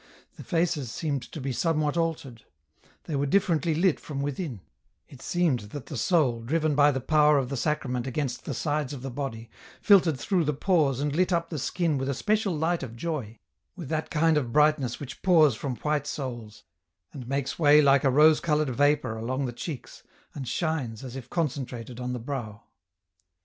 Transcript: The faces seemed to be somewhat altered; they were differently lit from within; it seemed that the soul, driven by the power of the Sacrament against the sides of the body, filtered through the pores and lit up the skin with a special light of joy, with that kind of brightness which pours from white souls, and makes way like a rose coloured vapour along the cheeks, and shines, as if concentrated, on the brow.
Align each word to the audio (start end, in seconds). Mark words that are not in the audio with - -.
The 0.35 0.43
faces 0.43 0.89
seemed 0.91 1.21
to 1.31 1.39
be 1.39 1.51
somewhat 1.53 1.95
altered; 1.95 2.41
they 3.03 3.15
were 3.15 3.27
differently 3.27 3.75
lit 3.75 3.99
from 3.99 4.19
within; 4.19 4.61
it 5.07 5.21
seemed 5.21 5.59
that 5.59 5.85
the 5.85 5.95
soul, 5.95 6.41
driven 6.41 6.73
by 6.73 6.89
the 6.89 6.99
power 6.99 7.37
of 7.37 7.49
the 7.49 7.55
Sacrament 7.55 8.07
against 8.07 8.45
the 8.45 8.55
sides 8.55 8.93
of 8.93 9.03
the 9.03 9.11
body, 9.11 9.47
filtered 9.79 10.17
through 10.17 10.43
the 10.45 10.55
pores 10.55 11.01
and 11.01 11.15
lit 11.15 11.31
up 11.31 11.51
the 11.51 11.59
skin 11.59 11.99
with 11.99 12.09
a 12.09 12.15
special 12.15 12.57
light 12.57 12.81
of 12.81 12.95
joy, 12.95 13.37
with 13.75 13.89
that 13.89 14.09
kind 14.09 14.37
of 14.39 14.51
brightness 14.51 14.99
which 14.99 15.21
pours 15.21 15.53
from 15.53 15.75
white 15.75 16.07
souls, 16.07 16.63
and 17.13 17.27
makes 17.27 17.59
way 17.59 17.79
like 17.79 18.03
a 18.03 18.09
rose 18.09 18.39
coloured 18.39 18.71
vapour 18.71 19.15
along 19.17 19.45
the 19.45 19.53
cheeks, 19.53 20.01
and 20.33 20.47
shines, 20.47 21.03
as 21.03 21.15
if 21.15 21.29
concentrated, 21.29 21.99
on 21.99 22.11
the 22.11 22.19
brow. 22.19 22.63